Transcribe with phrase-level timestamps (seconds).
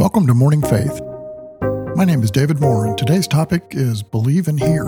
[0.00, 0.98] Welcome to Morning Faith.
[1.94, 4.86] My name is David Moore, and today's topic is Believe and Hear.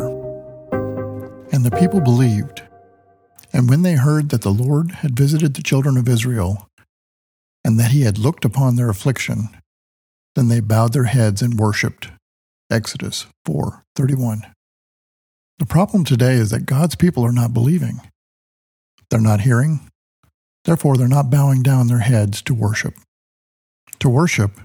[1.53, 2.63] And the people believed.
[3.53, 6.67] And when they heard that the Lord had visited the children of Israel,
[7.63, 9.51] and that he had looked upon their affliction,
[10.35, 12.09] then they bowed their heads and worshipped.
[12.71, 14.47] Exodus 4:31.
[15.59, 18.01] The problem today is that God's people are not believing.
[19.11, 19.91] They're not hearing.
[20.65, 22.95] Therefore, they're not bowing down their heads to worship.
[23.99, 24.59] To worship,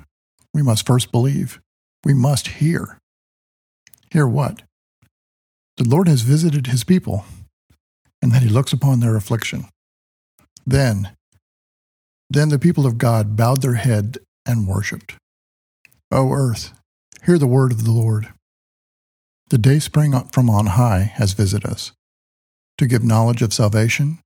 [0.54, 1.60] we must first believe.
[2.04, 3.00] We must hear.
[4.12, 4.62] Hear what?
[5.78, 7.26] The Lord has visited his people,
[8.22, 9.66] and that he looks upon their affliction.
[10.66, 11.12] Then,
[12.30, 15.16] then the people of God bowed their head and worshipped.
[16.12, 16.74] O earth,
[17.26, 18.30] hear the word of the Lord.
[19.50, 21.92] The Dayspring from on high has visited us,
[22.78, 24.20] to give knowledge of salvation,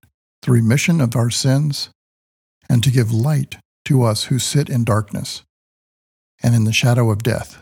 [0.44, 1.90] the remission of our sins,
[2.70, 5.44] and to give light to us who sit in darkness
[6.44, 7.60] and in the shadow of death,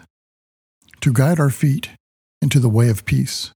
[1.01, 1.89] to guide our feet
[2.41, 3.51] into the way of peace.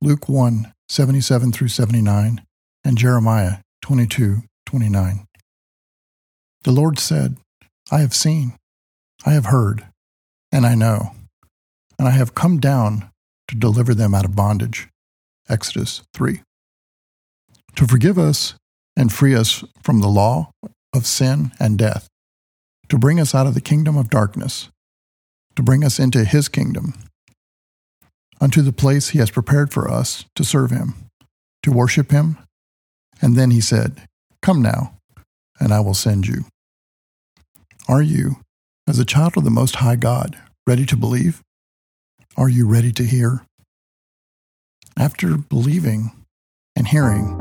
[0.00, 2.42] Luke 1 77 through 79,
[2.84, 5.26] and Jeremiah 22 29.
[6.64, 7.36] The Lord said,
[7.90, 8.54] I have seen,
[9.24, 9.86] I have heard,
[10.52, 11.12] and I know,
[11.98, 13.10] and I have come down
[13.48, 14.88] to deliver them out of bondage.
[15.48, 16.42] Exodus 3.
[17.76, 18.54] To forgive us
[18.96, 20.50] and free us from the law
[20.94, 22.08] of sin and death,
[22.88, 24.68] to bring us out of the kingdom of darkness,
[25.56, 26.94] to bring us into his kingdom,
[28.40, 30.94] unto the place he has prepared for us to serve him,
[31.62, 32.38] to worship him.
[33.20, 34.02] And then he said,
[34.42, 34.94] Come now,
[35.58, 36.44] and I will send you.
[37.88, 38.36] Are you,
[38.86, 41.42] as a child of the Most High God, ready to believe?
[42.36, 43.44] Are you ready to hear?
[44.96, 46.12] After believing
[46.76, 47.40] and hearing,